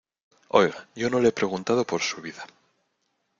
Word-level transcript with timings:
oiga, 0.61 0.79
yo 0.95 1.11
no 1.11 1.19
le 1.19 1.27
he 1.29 1.39
preguntado 1.39 1.85
por 1.85 2.01
su 2.01 2.23
vida. 2.23 2.43